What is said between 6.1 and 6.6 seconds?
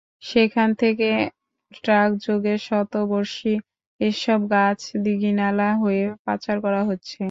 পাচার